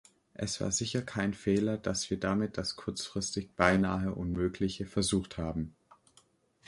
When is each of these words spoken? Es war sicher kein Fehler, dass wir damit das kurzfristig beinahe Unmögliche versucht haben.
Es 0.33 0.59
war 0.59 0.71
sicher 0.71 1.03
kein 1.03 1.35
Fehler, 1.35 1.77
dass 1.77 2.09
wir 2.09 2.19
damit 2.19 2.57
das 2.57 2.75
kurzfristig 2.75 3.55
beinahe 3.55 4.15
Unmögliche 4.15 4.87
versucht 4.87 5.37
haben. 5.37 5.75